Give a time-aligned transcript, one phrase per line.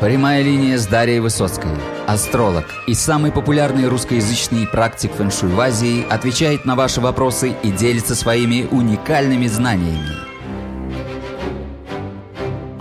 [0.00, 1.70] Прямая линия с Дарьей Высоцкой.
[2.06, 8.14] Астролог и самый популярный русскоязычный практик фэншуй в Азии отвечает на ваши вопросы и делится
[8.14, 10.10] своими уникальными знаниями.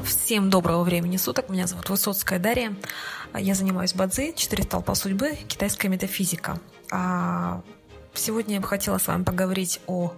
[0.04, 1.48] Всем доброго времени суток.
[1.48, 2.76] Меня зовут Высоцкая Дарья.
[3.34, 6.60] Я занимаюсь бадзи, четыре столпа судьбы, китайская метафизика.
[6.92, 7.62] А
[8.14, 10.12] сегодня я бы хотела с вами поговорить о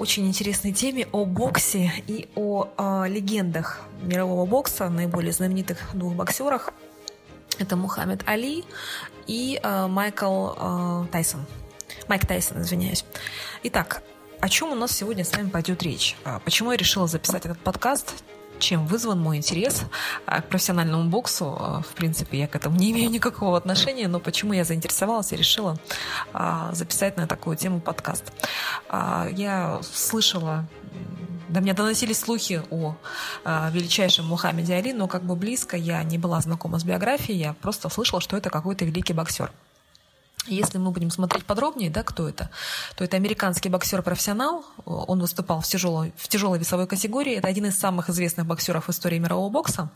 [0.00, 6.70] очень интересной теме о боксе и о э, легендах мирового бокса, наиболее знаменитых двух боксерах.
[7.58, 8.64] Это Мухаммед Али
[9.26, 11.44] и э, Майкл э, Тайсон.
[12.08, 13.04] Майк Тайсон, извиняюсь.
[13.64, 14.02] Итак,
[14.40, 16.16] о чем у нас сегодня с вами пойдет речь?
[16.46, 18.24] Почему я решила записать этот подкаст?
[18.60, 19.82] Чем вызван мой интерес
[20.26, 21.56] а, к профессиональному боксу.
[21.58, 25.36] А, в принципе, я к этому не имею никакого отношения, но почему я заинтересовалась и
[25.36, 25.78] решила
[26.32, 28.32] а, записать на такую тему подкаст.
[29.32, 30.66] Я слышала
[31.50, 32.94] до меня доносились слухи о
[33.44, 37.54] э, величайшем Мухаммеде Али, но как бы близко я не была знакома с биографией, я
[37.54, 39.50] просто слышала, что это какой-то великий боксер.
[40.46, 42.50] Если мы будем смотреть подробнее, да, кто это,
[42.96, 44.64] то это американский боксер-профессионал.
[44.86, 47.34] Он выступал в тяжелой, в тяжелой весовой категории.
[47.34, 49.90] Это один из самых известных боксеров в истории мирового бокса.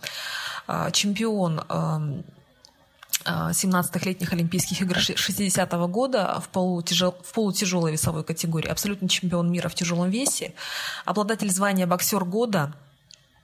[0.67, 1.61] А, чемпион
[3.25, 8.69] 17-летних а, Олимпийских игр 60-го года в, полутяжел, в полутяжелой весовой категории.
[8.69, 10.55] Абсолютно чемпион мира в тяжелом весе.
[11.07, 12.75] Обладатель звания боксер года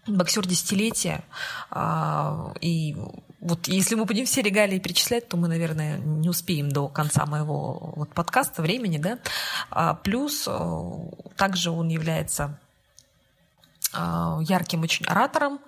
[0.07, 1.25] боксер десятилетия.
[1.70, 2.95] А, и
[3.41, 7.92] вот если мы будем все регалии перечислять, то мы, наверное, не успеем до конца моего
[7.96, 9.19] вот подкаста времени, да.
[9.70, 10.91] А, плюс э,
[11.36, 12.58] также он является
[13.94, 15.58] а, ярким очень оратором,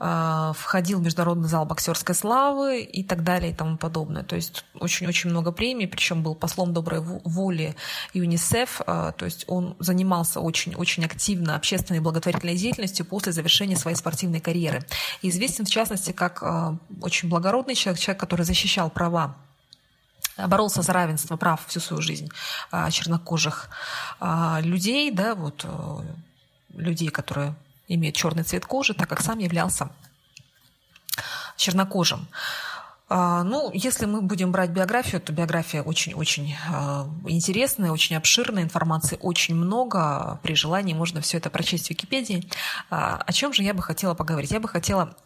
[0.00, 4.22] входил в Международный зал боксерской славы и так далее и тому подобное.
[4.22, 7.76] То есть очень-очень много премий, причем был послом доброй воли
[8.14, 14.40] ЮНИСЕФ, а, то есть он занимался очень-очень активно общественной благотворительной деятельностью после завершения своей спортивной
[14.40, 14.82] карьеры.
[15.20, 19.36] И известен, в частности, как а, очень благородный человек, человек, который защищал права
[20.38, 22.30] боролся за равенство прав всю свою жизнь
[22.90, 23.68] чернокожих
[24.62, 25.66] людей, да, вот
[26.72, 27.54] людей, которые
[27.94, 29.90] имеет черный цвет кожи, так как сам являлся
[31.56, 32.26] чернокожим.
[33.12, 39.18] А, ну, если мы будем брать биографию, то биография очень-очень а, интересная, очень обширная, информации
[39.20, 40.38] очень много.
[40.44, 42.48] При желании можно все это прочесть в Википедии.
[42.88, 44.52] А, о чем же я бы хотела поговорить?
[44.52, 45.16] Я бы хотела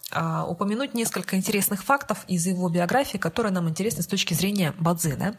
[0.49, 5.17] упомянуть несколько интересных фактов из его биографии, которые нам интересны с точки зрения Бадзи.
[5.17, 5.35] Да?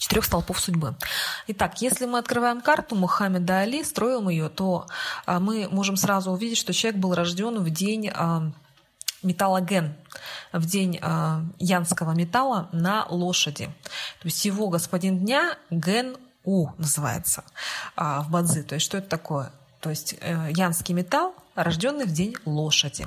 [0.00, 0.96] Четырех столпов судьбы.
[1.46, 4.86] Итак, если мы открываем карту Мухаммеда Али, строим ее, то
[5.26, 8.50] а, мы можем сразу увидеть, что человек был рожден в день а,
[9.22, 9.94] металла ген,
[10.52, 13.66] в день э, янского металла на лошади.
[13.66, 17.44] То есть его господин дня ген у называется
[17.98, 18.62] э, в бадзи.
[18.62, 19.52] То есть что это такое?
[19.80, 23.06] То есть э, янский металл, рожденный в день лошади.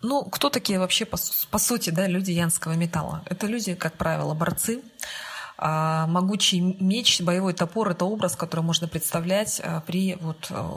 [0.00, 1.18] Ну, кто такие вообще, по,
[1.50, 3.22] по сути, да, люди янского металла?
[3.26, 4.82] Это люди, как правило, борцы,
[5.60, 10.70] а могучий меч, боевой топор– это образ, который можно представлять а, при вот, э,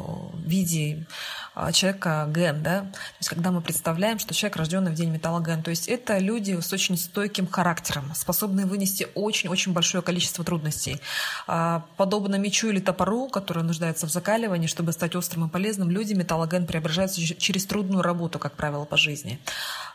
[0.44, 1.06] виде
[1.54, 2.64] а, человека ген.
[2.64, 2.80] Да?
[2.80, 5.62] То есть когда мы представляем, что человек рожденный в день металла ген.
[5.62, 11.00] То есть это люди с очень стойким характером, способные вынести очень-очень большое количество трудностей.
[11.46, 16.66] Подобно мечу или топору, который нуждается в закаливании, чтобы стать острым и полезным, люди металлоген
[16.66, 19.40] преображаются через трудную работу, как правило, по жизни.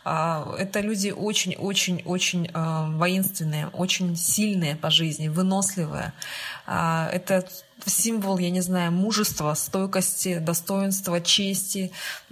[0.05, 6.13] Это люди очень-очень-очень воинственные, очень сильные, по жизни, выносливая.
[6.65, 7.47] А, это
[7.85, 11.91] символ, я не знаю, мужества, стойкости, достоинства, чести.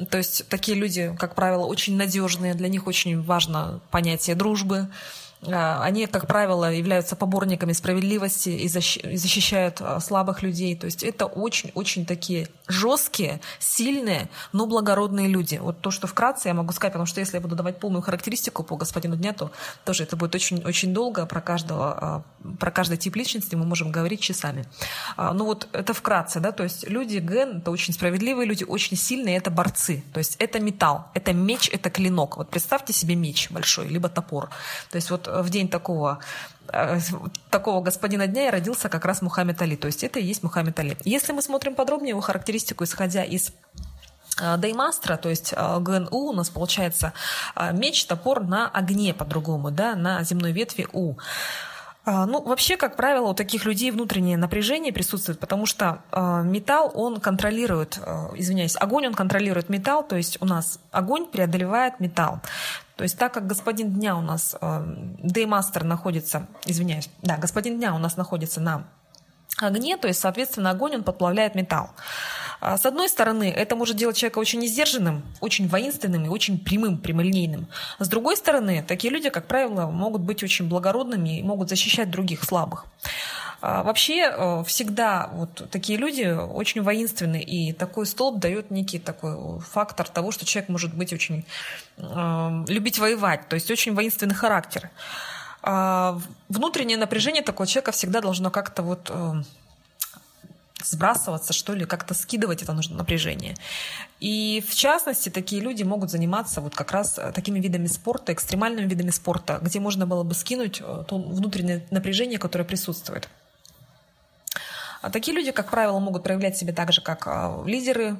[0.09, 4.89] То есть такие люди, как правило, очень надежные, для них очень важно понятие дружбы.
[5.47, 10.75] А, они, как правило, являются поборниками справедливости и защищают а, слабых людей.
[10.75, 15.57] То есть это очень-очень такие жесткие, сильные, но благородные люди.
[15.61, 18.63] Вот то, что вкратце я могу сказать, потому что если я буду давать полную характеристику
[18.63, 19.51] по господину Дня, то
[19.83, 21.25] тоже это будет очень-очень долго.
[21.25, 22.23] Про, каждого, а,
[22.59, 24.65] про каждый тип личности мы можем говорить часами.
[25.17, 29.37] Ну вот это вкратце, да, то есть люди ген, это очень справедливые люди, очень сильные,
[29.37, 30.03] это борцы.
[30.13, 32.37] То есть это металл, это меч, это клинок.
[32.37, 34.49] Вот представьте себе меч большой, либо топор.
[34.91, 36.19] То есть вот в день такого
[37.49, 39.75] такого господина дня и родился как раз Мухаммед Али.
[39.75, 40.97] То есть это и есть Мухаммед Али.
[41.03, 43.51] Если мы смотрим подробнее его характеристику, исходя из
[44.41, 47.13] э, Деймастра, то есть э, ГНУ у нас получается
[47.71, 51.15] меч, топор на огне по-другому, да, на земной ветви У.
[52.05, 57.19] Ну, вообще, как правило, у таких людей внутреннее напряжение присутствует, потому что э, металл, он
[57.19, 62.41] контролирует, э, извиняюсь, огонь, он контролирует металл, то есть у нас огонь преодолевает металл.
[62.95, 64.83] То есть так как господин дня у нас, э,
[65.21, 68.85] Деймастер находится, извиняюсь, да, господин дня у нас находится на
[69.57, 71.89] огне, то есть, соответственно, огонь, он подплавляет металл.
[72.59, 76.97] А, с одной стороны, это может делать человека очень несдержанным, очень воинственным и очень прямым,
[76.97, 77.67] прямолинейным.
[77.99, 82.43] С другой стороны, такие люди, как правило, могут быть очень благородными и могут защищать других
[82.43, 82.85] слабых.
[83.61, 89.59] А, вообще э, всегда вот такие люди очень воинственны, и такой столб дает некий такой
[89.59, 91.45] фактор того, что человек может быть очень
[91.97, 94.89] э, любить воевать, то есть очень воинственный характер.
[95.61, 96.19] А,
[96.49, 99.33] внутреннее напряжение такого человека всегда должно как-то вот э,
[100.83, 103.55] сбрасываться, что ли, как-то скидывать это нужно напряжение.
[104.19, 109.09] И в частности, такие люди могут заниматься вот как раз такими видами спорта, экстремальными видами
[109.09, 113.27] спорта, где можно было бы скинуть то внутреннее напряжение, которое присутствует.
[115.05, 118.17] А такие люди, как правило, могут проявлять себя так же, как а, лидеры,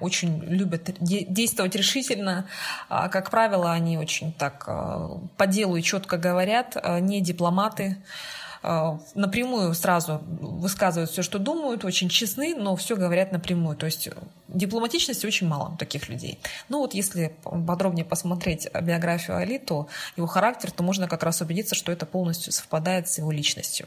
[0.00, 2.48] очень любят действовать решительно.
[2.88, 7.98] А, как правило, они очень так а, по делу и четко говорят, не дипломаты
[9.14, 13.76] напрямую сразу высказывают все, что думают, очень честны, но все говорят напрямую.
[13.76, 14.08] То есть
[14.48, 16.40] дипломатичности очень мало у таких людей.
[16.68, 19.86] Ну вот если подробнее посмотреть биографию Али, то
[20.16, 23.86] его характер, то можно как раз убедиться, что это полностью совпадает с его личностью.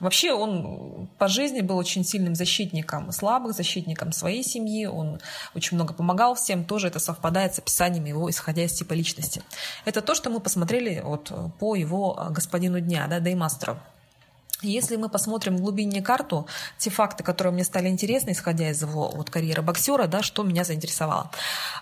[0.00, 4.86] Вообще он по жизни был очень сильным защитником слабых, защитником своей семьи.
[4.86, 5.20] Он
[5.54, 6.64] очень много помогал всем.
[6.64, 9.42] Тоже это совпадает с описанием его, исходя из типа личности.
[9.84, 13.78] Это то, что мы посмотрели вот по его господину дня, да, Деймастеру.
[14.62, 16.46] Если мы посмотрим глубиннее карту,
[16.78, 20.64] те факты, которые мне стали интересны, исходя из его вот, карьеры боксера, да, что меня
[20.64, 21.30] заинтересовало.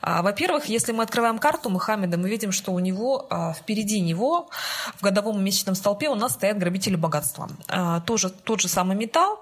[0.00, 4.50] А, во-первых, если мы открываем карту Мухаммеда, мы видим, что у него а, впереди него
[4.96, 7.48] в годовом месячном столпе у нас стоят грабители богатства.
[7.68, 9.38] А, тоже тот же самый металл,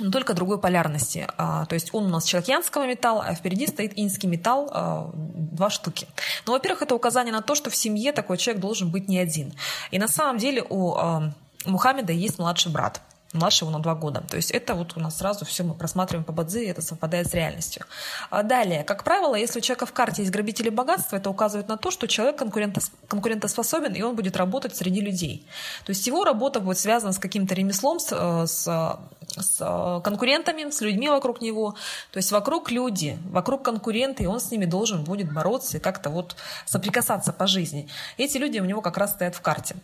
[0.00, 1.26] но только другой полярности.
[1.38, 5.10] А, то есть он у нас человек янского металла, а впереди стоит инский металл, а,
[5.14, 6.08] два штуки.
[6.46, 9.54] Ну, во-первых, это указание на то, что в семье такой человек должен быть не один.
[9.92, 11.32] И на самом деле у а,
[11.64, 13.00] у Мухаммеда есть младший брат
[13.34, 14.22] младше его на два года.
[14.28, 17.28] То есть это вот у нас сразу все мы просматриваем по бадзи, и это совпадает
[17.28, 17.84] с реальностью.
[18.30, 21.76] А далее, как правило, если у человека в карте есть грабители богатства, это указывает на
[21.76, 25.46] то, что человек конкурентос, конкурентоспособен, и он будет работать среди людей.
[25.84, 28.98] То есть его работа будет связана с каким-то ремеслом, с, э, с,
[29.36, 31.74] с конкурентами, с людьми вокруг него.
[32.12, 36.10] То есть вокруг люди, вокруг конкуренты, и он с ними должен будет бороться и как-то
[36.10, 37.88] вот соприкасаться по жизни.
[38.16, 39.74] Эти люди у него как раз стоят в карте.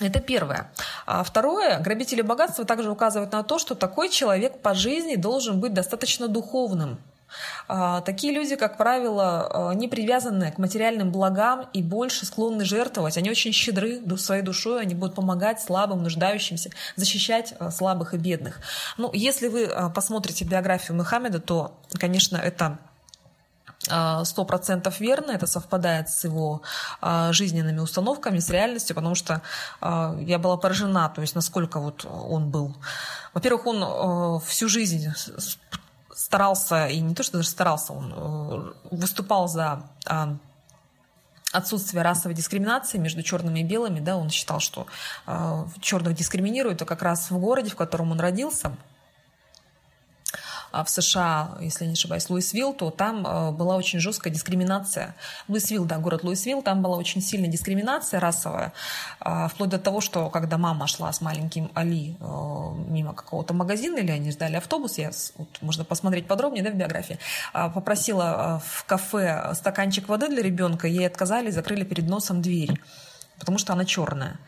[0.00, 0.70] Это первое.
[1.06, 5.74] А второе, грабители богатства также указывают на то, что такой человек по жизни должен быть
[5.74, 6.98] достаточно духовным.
[7.66, 13.18] А, такие люди, как правило, а, не привязаны к материальным благам и больше склонны жертвовать.
[13.18, 18.60] Они очень щедры своей душой, они будут помогать слабым, нуждающимся, защищать а, слабых и бедных.
[18.96, 22.78] Ну, если вы посмотрите биографию Мухаммеда, то, конечно, это
[23.90, 26.62] а, сто процентов верно, это совпадает с его
[27.00, 29.42] а, жизненными установками, с реальностью, потому что
[29.80, 32.76] а, я была поражена, то есть насколько вот он был.
[33.34, 35.08] Во-первых, он всю жизнь
[36.14, 39.82] старался, и не то, что даже старался, он выступал за
[41.52, 44.86] отсутствие расовой дискриминации между черными и белыми, да, он считал, что
[45.80, 48.76] черных дискриминируют, а как раз в городе, в котором он родился, а,
[50.72, 55.14] в США, если не ошибаюсь, Луисвилл, то там а, была очень жесткая дискриминация.
[55.48, 58.72] Луисвилл, да, город Луисвилл, там была очень сильная дискриминация расовая,
[59.20, 62.16] а, вплоть до того, что когда мама шла с маленьким Али
[62.88, 67.18] мимо какого-то магазина, или они ждали автобус, я, вот, можно посмотреть подробнее да, в биографии,
[67.52, 72.80] попросила в кафе стаканчик воды для ребенка, ей отказали, закрыли перед носом дверь,
[73.38, 74.38] потому что она черная.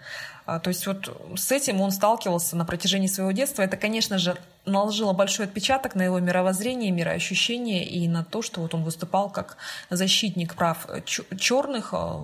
[0.47, 3.63] То есть вот с этим он сталкивался на протяжении своего детства.
[3.63, 4.37] Это, конечно же,
[4.67, 9.57] наложило большой отпечаток на его мировоззрение, мироощущение и на то, что вот он выступал как
[9.89, 12.19] защитник прав черных, э,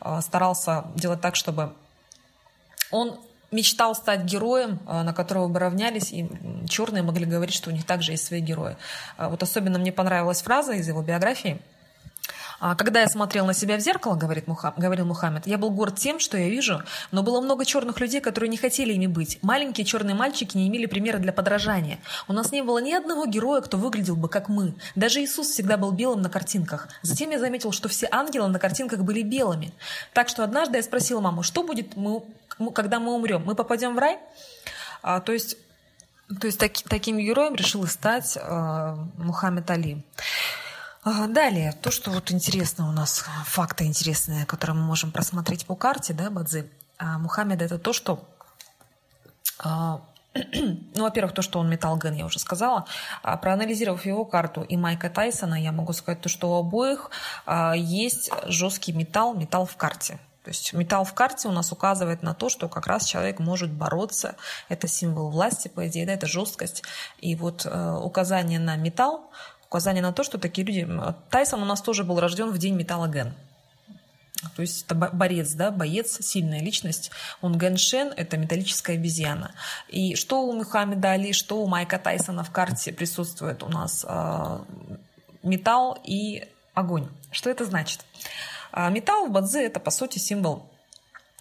[0.00, 1.72] э, старался делать так, чтобы
[2.90, 3.18] он
[3.50, 6.28] мечтал стать героем, э, на которого бы равнялись, и
[6.68, 8.76] черные могли говорить, что у них также есть свои герои.
[9.18, 11.71] Вот особенно мне понравилась фраза из его биографии– а
[12.76, 16.20] когда я смотрел на себя в зеркало, говорит Муха, говорил Мухаммед, я был горд тем,
[16.20, 19.38] что я вижу, но было много черных людей, которые не хотели ими быть.
[19.42, 21.98] Маленькие черные мальчики не имели примера для подражания.
[22.28, 24.74] У нас не было ни одного героя, кто выглядел бы как мы.
[24.94, 26.88] Даже Иисус всегда был белым на картинках.
[27.02, 29.72] Затем я заметил, что все ангелы на картинках были белыми.
[30.12, 32.22] Так что однажды я спросила маму, что будет, мы,
[32.72, 33.42] когда мы умрем?
[33.44, 34.18] Мы попадем в рай?
[35.02, 35.56] А, то есть
[36.40, 40.02] то есть так, таким героем решил стать э, Мухаммед Али.
[41.04, 46.12] Далее, то, что вот интересно у нас, факты интересные, которые мы можем просмотреть по карте,
[46.12, 48.24] да, Бадзи, а Мухаммеда, это то, что
[49.58, 50.00] а,
[50.34, 52.86] ну, во-первых, то, что он металл ген, я уже сказала.
[53.22, 57.10] А, проанализировав его карту и Майка Тайсона, я могу сказать то, что у обоих
[57.46, 60.18] а, есть жесткий металл, металл в карте.
[60.44, 63.70] То есть металл в карте у нас указывает на то, что как раз человек может
[63.70, 64.34] бороться.
[64.68, 66.82] Это символ власти, по идее, да, это жесткость.
[67.18, 69.30] И вот э, указание на металл,
[69.72, 70.86] указание на то, что такие люди...
[71.30, 73.32] Тайсон у нас тоже был рожден в день металла Ген.
[74.54, 77.10] То есть это борец, да, боец, сильная личность.
[77.40, 79.52] Он Гэншен, это металлическая обезьяна.
[79.88, 84.58] И что у Мухаммеда Али, что у Майка Тайсона в карте присутствует у нас э,
[85.42, 87.08] металл и огонь.
[87.30, 88.04] Что это значит?
[88.72, 90.68] А металл в бадзе– это, по сути, символ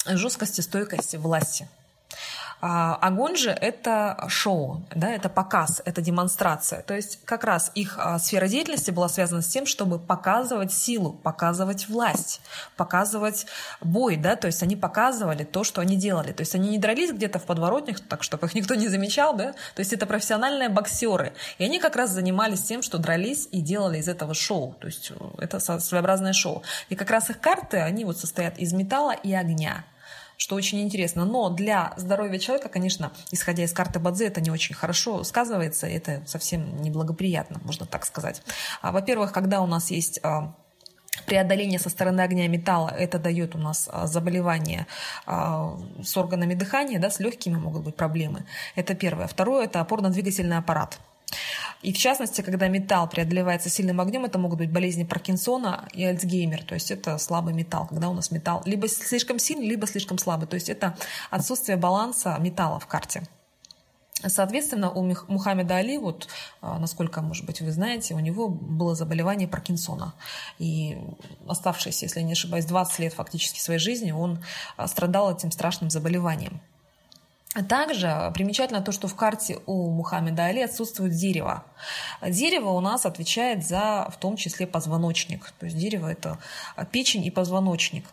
[0.05, 1.80] жесткости, стойкости, власти– а
[2.61, 6.83] огонь же это шоу, да, это показ, это демонстрация.
[6.83, 11.11] То есть как раз их а, сфера деятельности была связана с тем, чтобы показывать силу,
[11.11, 12.39] показывать власть,
[12.77, 13.47] показывать
[13.81, 16.33] бой, да, то есть они показывали то, что они делали.
[16.33, 19.53] То есть они не дрались где-то в подворотнях, так чтобы их никто не замечал, да,
[19.53, 21.33] то есть это профессиональные боксеры.
[21.57, 24.75] И они как раз занимались тем, что дрались и делали из этого шоу.
[24.79, 26.61] То есть это своеобразное шоу.
[26.89, 29.83] И как раз их карты, они вот состоят из металла и огня
[30.41, 31.23] что очень интересно.
[31.23, 36.23] Но для здоровья человека, конечно, исходя из карты Бадзе, это не очень хорошо сказывается, это
[36.25, 38.41] совсем неблагоприятно, можно так сказать.
[38.81, 40.55] А, во-первых, когда у нас есть а,
[41.27, 44.87] преодоление со стороны огня металла, это дает у нас а, заболевания
[45.27, 48.47] с органами дыхания, да, с легкими могут быть проблемы.
[48.75, 49.27] Это первое.
[49.27, 50.99] Второе– это опорно-двигательный аппарат.
[51.81, 56.63] И в частности, когда металл преодолевается сильным огнем, это могут быть болезни Паркинсона и Альцгеймер.
[56.63, 60.47] То есть это слабый металл, когда у нас металл либо слишком сильный, либо слишком слабый.
[60.47, 60.95] То есть это
[61.29, 63.23] отсутствие баланса металла в карте.
[64.27, 66.27] Соответственно, у Мухаммеда Али, вот,
[66.61, 70.13] а, насколько, может быть, вы знаете, у него было заболевание Паркинсона.
[70.59, 70.97] И
[71.47, 74.43] оставшиеся, если я не ошибаюсь, 20 лет фактически своей жизни он
[74.77, 76.61] а, страдал этим страшным заболеванием.
[77.67, 81.65] Также примечательно то, что в карте у Мухаммеда Али отсутствует дерево.
[82.21, 85.51] Дерево у нас отвечает за, в том числе, позвоночник.
[85.59, 86.37] То есть дерево– это
[86.91, 88.05] печень и позвоночник.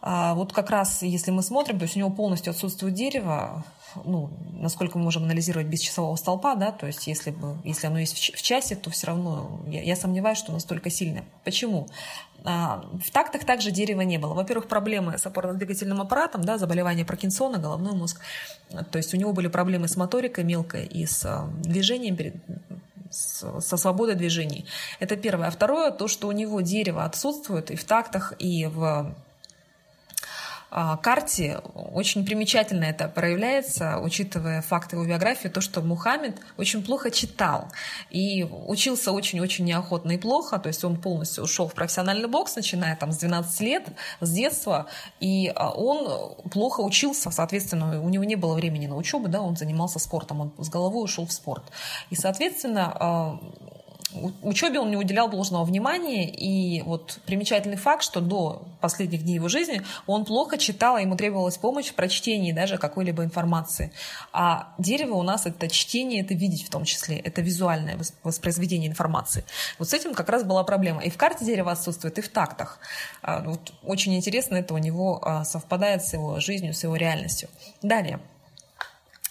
[0.00, 3.64] А вот как раз, если мы смотрим, то есть у него полностью отсутствует дерево,
[4.04, 7.98] ну, насколько мы можем анализировать без часового столпа, да, то есть если, бы, если оно
[7.98, 11.24] есть в часе, то все равно я, я сомневаюсь, что настолько сильное.
[11.44, 11.88] Почему?
[12.44, 14.34] А, в тактах также дерева не было.
[14.34, 18.20] Во-первых, проблемы с опорно-двигательным аппаратом, да, заболевание Паркинсона, головной мозг.
[18.90, 22.16] То есть у него были проблемы с моторикой мелкой и с а, движением
[23.10, 24.64] со свободой движений.
[24.98, 25.48] Это первое.
[25.48, 29.14] А второе, то, что у него дерево отсутствует и в тактах, и в
[31.02, 31.60] карте.
[31.74, 37.68] Очень примечательно это проявляется, учитывая факты его биографии, то, что Мухаммед очень плохо читал.
[38.10, 42.96] И учился очень-очень неохотно и плохо, то есть он полностью ушел в профессиональный бокс, начиная
[42.96, 43.88] там с 12 лет,
[44.20, 44.86] с детства,
[45.20, 49.56] и а, он плохо учился, соответственно, у него не было времени на учебу, да, он
[49.56, 51.64] занимался спортом, он с головой ушел в спорт.
[52.10, 53.40] И, соответственно, а,
[54.42, 59.48] учебе он не уделял должного внимания, и вот примечательный факт, что до последних дней его
[59.48, 63.92] жизни он плохо читал, ему требовалась помощь в прочтении даже какой-либо информации.
[64.32, 69.44] А дерево у нас это чтение, это видеть в том числе, это визуальное воспроизведение информации.
[69.78, 71.02] Вот с этим как раз была проблема.
[71.02, 72.78] И в карте дерево отсутствует, и в тактах.
[73.22, 77.48] А, вот очень интересно, это у него а, совпадает с его жизнью, с его реальностью.
[77.82, 78.20] Далее.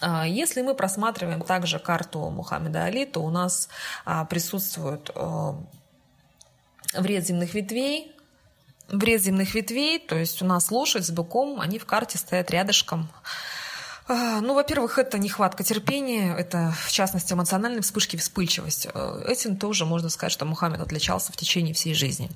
[0.02, 3.68] А, если мы просматриваем также карту Мухаммеда Али, то у нас
[4.04, 5.52] а, присутствует э,
[6.94, 8.12] вред земных ветвей,
[8.88, 13.08] вред земных ветвей, то есть у нас лошадь с быком, они в карте стоят рядышком
[14.08, 18.88] ну, во-первых, это нехватка терпения, это, в частности, эмоциональные вспышки, вспыльчивость.
[18.92, 22.30] Э, этим тоже можно сказать, что Мухаммед отличался в течение всей жизни.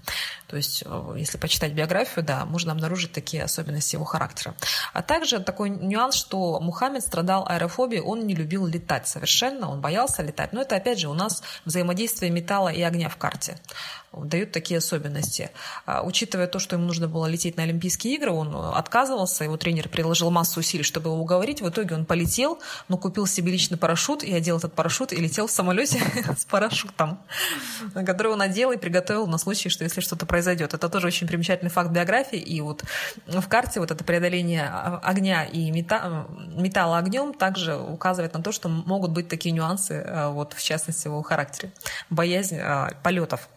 [0.46, 4.54] То есть, э, если почитать биографию, да, можно обнаружить такие особенности его характера.
[4.92, 10.22] А также такой нюанс, что Мухаммед страдал аэрофобией, он не любил летать совершенно, он боялся
[10.22, 10.52] летать.
[10.52, 13.58] Но это, опять же, у нас взаимодействие металла и огня в карте
[14.12, 15.50] дают такие особенности.
[15.84, 19.88] А, учитывая то, что ему нужно было лететь на Олимпийские игры, он отказывался, его тренер
[19.88, 21.60] приложил массу усилий, чтобы его уговорить.
[21.60, 22.58] В итоге он полетел,
[22.88, 26.00] но купил себе личный парашют и одел этот парашют и летел в самолете
[26.38, 27.20] с парашютом,
[27.94, 30.74] который он одел и приготовил на случай, что если что-то произойдет.
[30.74, 32.38] Это тоже очень примечательный факт биографии.
[32.38, 32.84] И вот
[33.26, 39.10] в карте вот это преодоление огня и металла огнем также указывает на то, что могут
[39.10, 41.72] быть такие нюансы, а, вот в частности, в его характере.
[42.10, 43.48] Боязнь а, полетов.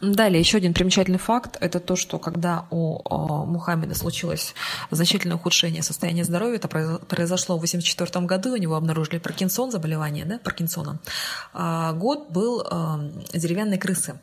[0.00, 3.02] Далее, еще один примечательный факт– это то, что когда у
[3.46, 4.54] Мухаммеда случилось
[4.92, 10.38] значительное ухудшение состояния здоровья, это произошло в 1984 году, у него обнаружили Паркинсон, заболевание да,
[10.38, 11.00] Паркинсона.
[11.52, 13.00] А, год был а,
[13.32, 14.20] деревянной крысы.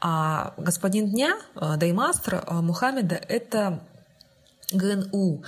[0.00, 3.80] А господин дня, а, даймастер Мухаммеда– это
[4.72, 5.42] ГНУ,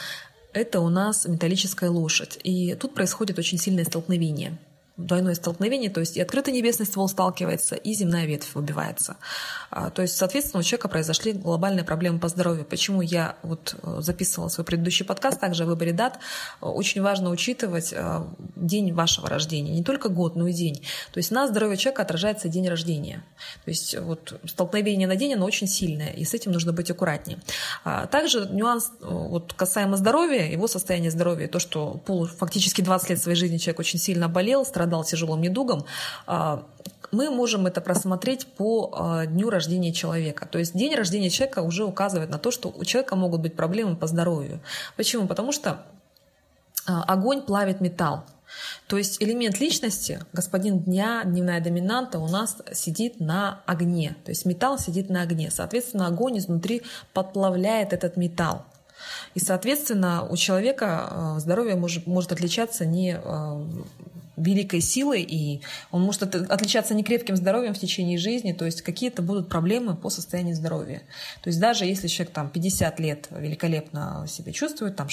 [0.53, 2.39] это у нас металлическая лошадь.
[2.43, 4.59] И тут происходит очень сильное столкновение–
[4.97, 9.17] двойное столкновение, то есть и открытый небесный ствол сталкивается, и земная ветвь выбивается.
[9.71, 12.65] А, то есть, соответственно, у человека произошли глобальные проблемы по здоровью.
[12.65, 16.21] Почему я вот э, записывала свой предыдущий подкаст, также о выборе дат,
[16.61, 18.25] очень важно учитывать э,
[18.55, 20.85] день вашего рождения, не только год, но и день.
[21.13, 23.25] То есть на здоровье человека отражается день рождения.
[23.65, 27.41] То есть вот столкновение на день, оно очень сильное, и с этим нужно быть аккуратнее.
[27.83, 32.01] А, также нюанс вот, касаемо здоровья, его состояние здоровья, то, что
[32.39, 35.85] фактически 20 лет своей жизни человек очень сильно болел, страдал страдал тяжелым недугом,
[36.27, 36.63] а,
[37.11, 40.47] мы можем это просмотреть по а, дню рождения человека.
[40.47, 43.97] То есть день рождения человека уже указывает на то, что у человека могут быть проблемы
[43.97, 44.61] по здоровью.
[44.97, 45.27] Почему?
[45.27, 45.83] Потому что
[46.87, 48.25] а, огонь плавит металл.
[48.87, 54.17] То есть элемент личности, господин дня, дневная доминанта у нас сидит на огне.
[54.25, 55.51] То есть металл сидит на огне.
[55.51, 56.83] Соответственно, огонь изнутри
[57.15, 58.65] подплавляет этот металл.
[59.35, 63.19] И, соответственно, у человека здоровье может, может отличаться не
[64.37, 65.61] великой силой, и
[65.91, 70.11] он может отличаться не крепким здоровьем в течение жизни, то есть какие-то будут проблемы по
[70.11, 71.03] состоянию здоровья.
[71.43, 75.09] То есть даже если человек там 50 лет великолепно себя чувствует, там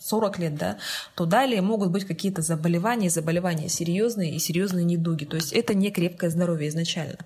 [0.00, 0.78] 40 лет, да,
[1.14, 5.24] то далее могут быть какие-то заболевания, заболевания серьезные и серьезные недуги.
[5.24, 7.16] То есть это не крепкое здоровье изначально.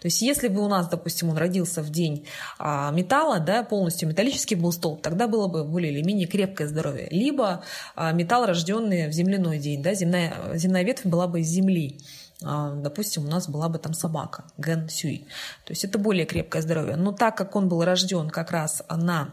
[0.00, 2.26] То есть если бы у нас, допустим, он родился в день
[2.58, 7.08] а, металла, да, полностью металлический был столб, тогда было бы более или менее крепкое здоровье.
[7.10, 7.64] Либо
[7.94, 10.34] а, металл, рожденный в земляной день, да, земная
[10.82, 11.98] ветвь была бы из земли
[12.42, 15.26] а, допустим, у нас была бы там собака, Ген Сюй.
[15.64, 16.96] То есть это более крепкое здоровье.
[16.96, 19.30] Но так как он был рожден как раз на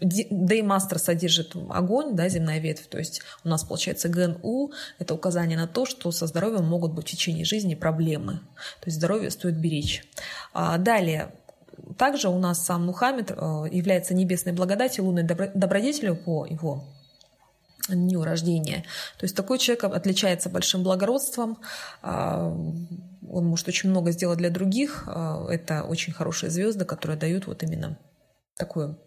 [0.00, 5.66] Деймастер содержит огонь, да, земная ветвь, то есть у нас получается ГНУ, это указание на
[5.66, 10.04] то, что со здоровьем могут быть в течение жизни проблемы, то есть здоровье стоит беречь.
[10.52, 11.32] А далее,
[11.96, 13.34] также у нас сам Мухаммед э,
[13.72, 16.84] является небесной благодатью, лунной добродетелью по его
[17.88, 18.84] дню рождения.
[19.18, 21.58] То есть такой человек отличается большим благородством,
[22.02, 22.48] а,
[23.30, 25.04] он может очень много сделать для других.
[25.06, 27.98] А, это очень хорошие звезды, которые дают вот именно
[28.56, 28.98] такую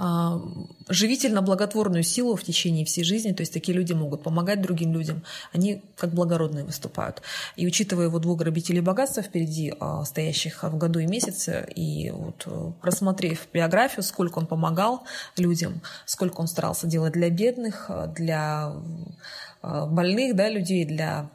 [0.00, 0.40] а,
[0.88, 3.32] живительно-благотворную силу в течение всей жизни.
[3.32, 5.24] То есть такие люди могут помогать другим людям.
[5.52, 7.20] Они как благородные выступают.
[7.56, 12.44] И учитывая его двух грабителей богатства впереди, а, стоящих в году и месяце, и вот
[12.46, 15.02] э, просмотрев биографию, сколько он помогал
[15.36, 18.72] людям, сколько он старался делать для бедных, для
[19.62, 21.28] а, больных да, людей, для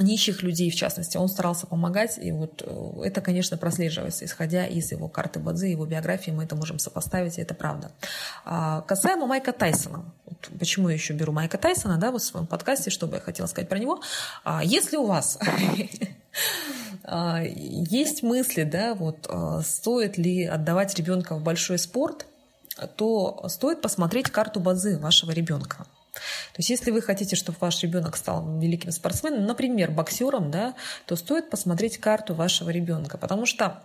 [0.00, 4.90] нищих людей, в частности, он старался помогать, и вот э, это, конечно, прослеживается, исходя из
[4.92, 7.90] его карты Бадзи, его биографии, мы это можем сопоставить, и это правда.
[8.44, 12.46] А, касаемо Майка Тайсона, вот почему я еще беру Майка Тайсона, да, вот в своем
[12.46, 14.00] подкасте, что бы я хотела сказать про него.
[14.44, 15.38] А, если у вас
[17.04, 22.26] а, есть мысли, да, вот а, стоит ли отдавать ребенка в большой спорт,
[22.96, 25.86] то стоит посмотреть карту Бадзи вашего ребенка.
[26.12, 30.74] То есть если вы хотите, чтобы ваш ребенок стал великим спортсменом, например, боксером, да,
[31.06, 33.82] то стоит посмотреть карту вашего ребенка, потому что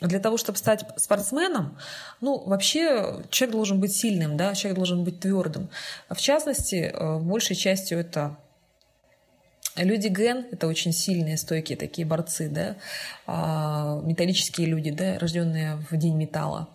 [0.00, 1.76] для того, чтобы стать спортсменом,
[2.20, 5.70] ну, вообще человек должен быть сильным, да, человек должен быть твердым.
[6.08, 8.36] В частности, э, большей частью это
[9.76, 12.76] Люди ген– это очень сильные, стойкие такие борцы, да,
[13.26, 16.68] а, металлические люди, да, рожденные в день металла.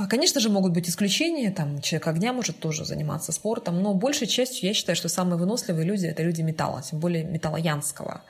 [0.00, 4.26] А, конечно же, могут быть исключения, там человек огня может тоже заниматься спортом, но большей
[4.26, 8.22] частью я считаю, что самые выносливые люди– это люди металла, тем более металлоянского.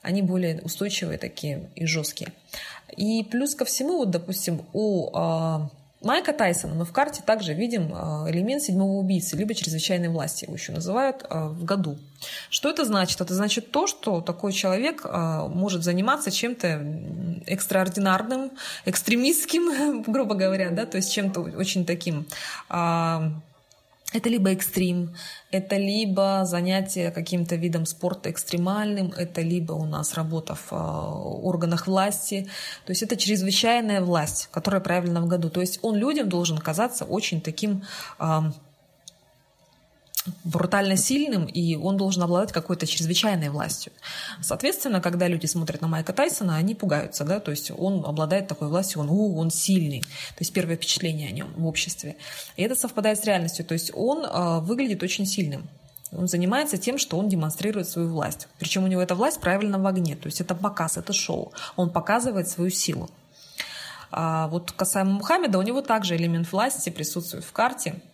[0.00, 2.32] Они более устойчивые такие и жесткие.
[2.96, 5.68] И плюс ко всему, вот, допустим, у а,
[6.02, 10.54] Майка Тайсона мы в карте также видим а, элемент седьмого убийцы, либо чрезвычайной власти его
[10.54, 11.98] еще называют а, в году.
[12.48, 13.20] Что это значит?
[13.20, 18.52] Это значит то, что такой человек а, может заниматься чем-то экстраординарным,
[18.86, 22.26] экстремистским, грубо говоря, да, то есть чем-то очень таким
[24.12, 25.14] это либо экстрим,
[25.50, 31.86] это либо занятие каким-то видом спорта экстремальным, это либо у нас работа в а, органах
[31.86, 32.48] власти.
[32.86, 35.50] То есть это чрезвычайная власть, которая проявлена в году.
[35.50, 37.82] То есть он людям должен казаться очень таким
[40.44, 43.92] брутально сильным, и он должен обладать какой-то чрезвычайной властью.
[44.40, 48.68] Соответственно, когда люди смотрят на Майка Тайсона, они пугаются, да, то есть он обладает такой
[48.68, 52.16] властью, он, у, он сильный, то есть первое впечатление о нем в обществе.
[52.56, 55.68] И это совпадает с реальностью, то есть он э, выглядит очень сильным.
[56.12, 58.48] Он занимается тем, что он демонстрирует свою власть.
[58.58, 61.52] Причем у него эта власть правильно в огне, то есть это показ, это шоу.
[61.76, 63.08] Он показывает свою силу.
[64.10, 67.94] А вот касаемо Мухаммеда, у него также элемент власти присутствует в карте–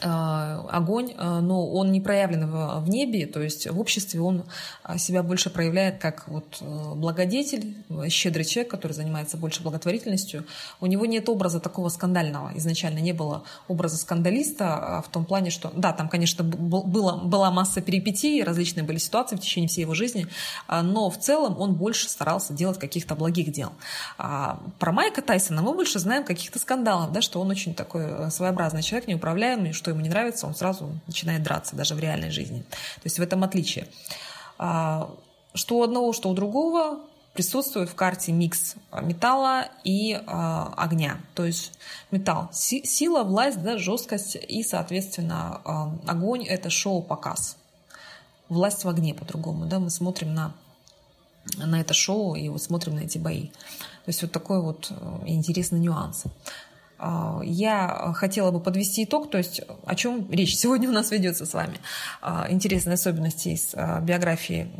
[0.00, 4.44] огонь, э, но он не проявлен в, небе, то есть в обществе он
[4.84, 7.76] э, себя больше проявляет как вот благодетель,
[8.08, 10.44] щедрый человек, который занимается больше благотворительностью.
[10.80, 12.52] У него нет образа такого скандального.
[12.56, 17.80] Изначально не было образа скандалиста в том плане, что, да, там, конечно, было, была масса
[17.80, 20.26] перипетий, различные были ситуации в течение всей его жизни,
[20.68, 23.72] но в целом он больше старался делать каких-то благих дел.
[24.16, 28.82] А про Майка Тайсона мы больше знаем каких-то скандалов, да, что он очень такой своеобразный
[28.82, 32.60] человек, неуправляемый, что что ему не нравится, он сразу начинает драться, даже в реальной жизни.
[32.60, 33.88] То есть в этом отличие.
[34.58, 35.10] А,
[35.54, 37.00] что у одного, что у другого
[37.32, 41.20] присутствует в карте микс металла и а, огня.
[41.34, 41.72] То есть
[42.10, 47.56] металл– сила, власть, да, жесткость и, соответственно, а, огонь– это шоу-показ.
[48.50, 49.64] Власть в огне по-другому.
[49.64, 49.78] Да?
[49.78, 50.52] Мы смотрим на,
[51.56, 53.46] на это шоу и вот смотрим на эти бои.
[53.46, 56.24] То есть вот такой вот э, интересный нюанс.
[56.98, 61.46] А, я хотела бы подвести итог, то есть о чем речь сегодня у нас ведется
[61.46, 61.78] с вами.
[62.20, 64.70] А, интересные особенности из а, биографии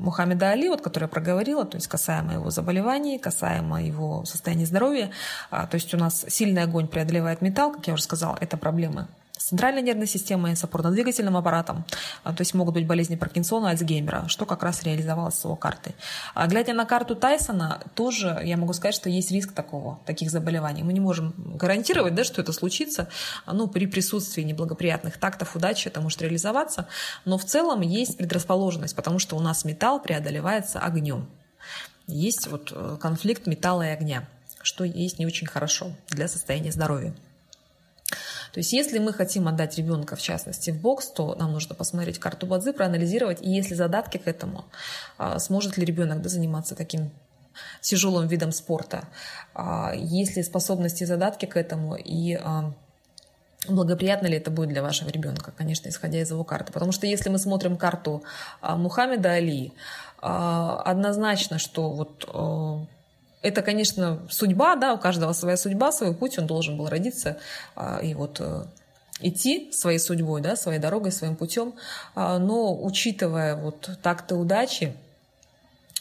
[0.00, 5.10] Мухаммеда Али, вот, которую я проговорила, то есть касаемо его заболеваний, касаемо его состояния здоровья.
[5.50, 9.06] То есть у нас сильный огонь преодолевает металл, как я уже сказала, это проблемы
[9.42, 11.84] центральной нервной системой, с опорно-двигательным аппаратом.
[12.24, 15.94] А, то есть могут быть болезни Паркинсона, Альцгеймера, что как раз реализовалось с его картой.
[16.34, 20.82] А глядя на карту Тайсона, тоже я могу сказать, что есть риск такого, таких заболеваний.
[20.82, 23.08] Мы не можем гарантировать, да, что это случится.
[23.46, 26.88] Ну, при присутствии неблагоприятных тактов удачи это может реализоваться.
[27.24, 31.28] Но в целом есть предрасположенность, потому что у нас металл преодолевается огнем.
[32.06, 34.26] Есть вот э, конфликт металла и огня,
[34.62, 37.14] что есть не очень хорошо для состояния здоровья.
[38.58, 42.18] То есть если мы хотим отдать ребенка, в частности, в бокс, то нам нужно посмотреть
[42.18, 44.64] карту Бадзи, проанализировать, и если задатки к этому,
[45.16, 47.12] а, сможет ли ребенок да, заниматься таким
[47.80, 49.04] тяжелым видом спорта,
[49.54, 52.72] а, есть ли способности и задатки к этому, и а,
[53.68, 56.72] благоприятно ли это будет для вашего ребенка, конечно, исходя из его карты.
[56.72, 58.24] Потому что если мы смотрим карту
[58.60, 59.72] Мухаммеда Али,
[60.20, 62.88] однозначно, что вот
[63.48, 67.38] это, конечно, судьба, да, у каждого своя судьба, свой путь, он должен был родиться
[67.74, 68.64] а, и вот э,
[69.20, 71.74] идти своей судьбой, да, своей дорогой, своим путем,
[72.14, 74.94] а, но учитывая вот так-то удачи,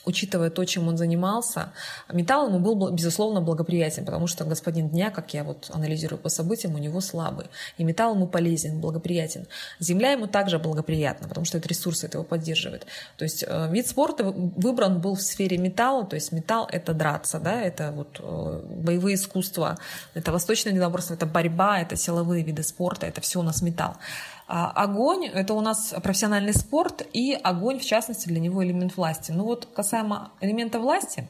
[0.08, 1.74] учитывая то, чем он занимался,
[2.12, 6.76] металл ему был, безусловно, благоприятен, потому что господин Дня, как я вот анализирую по событиям,
[6.76, 7.48] у него слабый.
[7.78, 9.48] И металл ему полезен, благоприятен.
[9.80, 12.86] Земля ему также благоприятна, потому что это ресурсы, это его поддерживает.
[13.18, 17.40] То есть э, вид спорта выбран был в сфере металла, то есть металл— это драться,
[17.40, 19.78] да, это вот э, боевые искусства,
[20.14, 23.98] это восточное единоборство, это борьба, это силовые виды спорта, это все у нас металл.
[24.50, 29.34] А огонь– это у нас профессиональный спорт, и огонь, в частности, для него элемент власти.
[29.34, 29.97] Ну вот касаемо
[30.42, 31.28] элемента власти,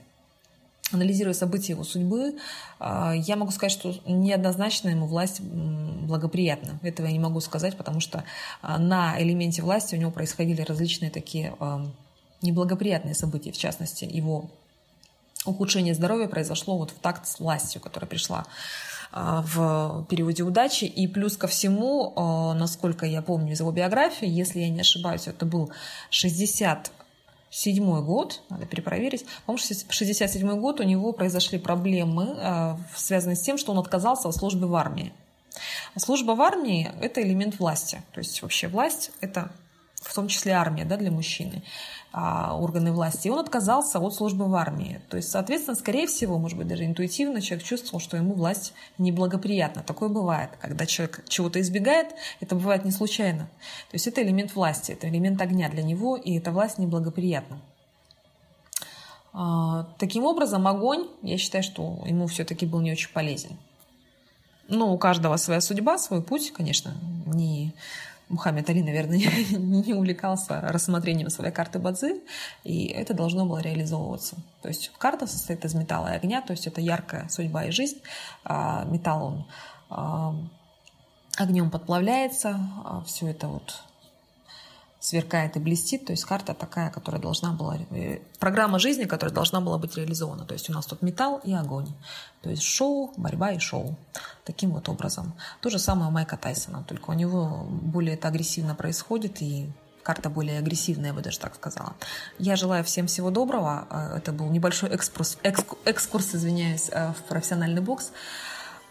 [0.92, 2.38] анализируя события его судьбы,
[2.80, 6.80] а, я могу сказать, что неоднозначно ему власть благоприятна.
[6.82, 8.24] Этого я не могу сказать, потому что
[8.62, 11.56] а, на элементе власти у него происходили различные такие
[12.42, 14.50] неблагоприятные события, в частности, его
[15.46, 18.46] ухудшение здоровья произошло вот в такт с властью, которая пришла
[19.12, 20.86] а, в периоде удачи.
[20.86, 25.28] И плюс ко всему, а, насколько я помню из его биографии, если я не ошибаюсь,
[25.28, 25.72] это был
[26.10, 26.92] 60
[27.50, 33.58] седьмой год, надо перепроверить, по-моему, 67 год у него произошли проблемы, а, связанные с тем,
[33.58, 35.14] что он отказался от службы в армии.
[35.98, 38.02] Служба в армии– это элемент власти.
[38.14, 39.52] То есть вообще власть– это
[40.02, 41.64] в том числе армия да, для мужчины.
[42.14, 45.02] А, органы власти, и он отказался от службы в армии.
[45.10, 49.84] То есть, соответственно, скорее всего, может быть, даже интуитивно человек чувствовал, что ему власть неблагоприятна.
[49.84, 50.52] Такое бывает.
[50.62, 53.50] Когда человек чего-то избегает, это бывает не случайно.
[53.90, 57.62] То есть это элемент власти, это элемент огня для него, и эта власть неблагоприятна.
[59.34, 63.58] А, таким образом, огонь, я считаю, что ему все-таки был не очень полезен.
[64.70, 67.74] Но у каждого своя судьба, свой путь, конечно, не
[68.30, 69.18] Мухаммед Али, наверное,
[69.52, 72.22] не увлекался рассмотрением своей карты Бадзи,
[72.64, 74.36] и это должно было реализовываться.
[74.62, 78.02] То есть карта состоит из металла и огня, то есть это яркая судьба и жизнь.
[78.44, 79.48] А металл, он
[79.90, 80.36] а,
[81.38, 83.82] огнем подплавляется, а все это вот
[85.00, 86.06] сверкает и блестит.
[86.06, 87.78] То есть карта такая, которая должна была...
[87.92, 90.46] Э, программа жизни, которая должна была быть реализована.
[90.46, 91.88] То есть у нас тут металл и огонь.
[92.42, 93.96] То есть шоу, борьба и шоу.
[94.44, 95.34] Таким вот образом.
[95.62, 99.70] То же самое у Майка Тайсона, только у него более это агрессивно происходит и
[100.04, 101.94] карта более агрессивная, я бы даже так сказала.
[102.40, 103.88] Я желаю всем всего доброго.
[103.90, 108.12] Э, это был небольшой экскурс, экскурс извиняюсь, э, в профессиональный бокс.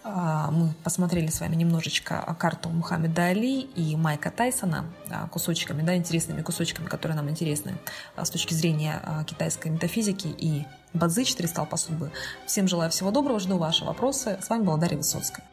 [0.09, 5.97] А, мы посмотрели с вами немножечко карту Мухаммеда Али и Майка Тайсона а, кусочками, да,
[5.97, 7.75] интересными кусочками, которые нам интересны
[8.15, 10.65] а, с точки зрения китайской метафизики и
[10.95, 12.13] Бадзи, четыре столпа судьбы.
[12.47, 14.39] Всем желаю всего доброго, жду ваши вопросы.
[14.41, 15.45] С вами была Дарья Высоцкая.